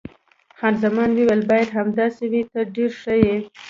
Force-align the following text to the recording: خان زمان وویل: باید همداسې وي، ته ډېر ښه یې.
خان 0.57 0.73
زمان 0.83 1.09
وویل: 1.13 1.41
باید 1.49 1.69
همداسې 1.77 2.23
وي، 2.31 2.43
ته 2.51 2.59
ډېر 2.75 2.91
ښه 3.01 3.15
یې. 3.25 3.37